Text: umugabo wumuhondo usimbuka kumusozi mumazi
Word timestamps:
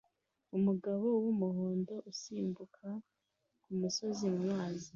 umugabo 0.57 1.05
wumuhondo 1.23 1.95
usimbuka 2.11 2.87
kumusozi 3.63 4.25
mumazi 4.35 4.89